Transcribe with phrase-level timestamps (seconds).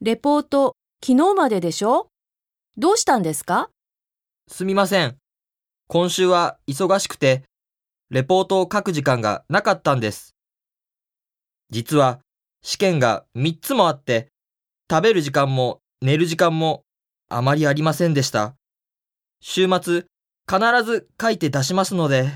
[0.00, 2.08] レポート、昨日まででしょ？
[2.76, 3.68] どうしたんですか？
[4.46, 5.16] すみません。
[5.88, 7.42] 今週は忙しくて、
[8.08, 10.36] レポートを書く時間がなかったんです。
[11.70, 12.20] 実は
[12.62, 14.28] 試験が3つもあって、
[14.88, 16.84] 食べる時間も寝る時間も
[17.28, 18.54] あまりありませんでした。
[19.40, 20.04] 週末、
[20.48, 22.30] 必ず書いて出しますので。